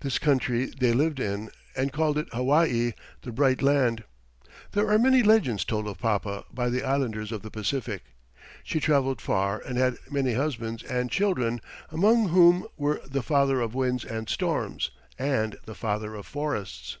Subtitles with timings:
[0.00, 4.02] This country they lived in and called it Hawaii, "the Bright Land."
[4.72, 8.02] There are many legends told of Papa by the islanders of the Pacific.
[8.64, 13.72] She traveled far, and had many husbands and children, among whom were "the father of
[13.72, 16.98] winds and storms," and "the father of forests."